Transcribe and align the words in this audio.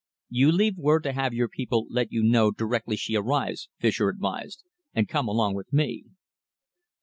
"You 0.31 0.51
leave 0.51 0.77
word 0.79 1.03
to 1.03 1.13
have 1.13 1.31
your 1.31 1.47
people 1.47 1.85
let 1.91 2.11
you 2.11 2.23
know 2.23 2.49
directly 2.49 2.95
she 2.97 3.15
arrives," 3.15 3.69
Fischer 3.77 4.09
advised, 4.09 4.63
"and 4.95 5.07
come 5.07 5.27
along 5.27 5.53
with 5.53 5.71
me." 5.71 6.05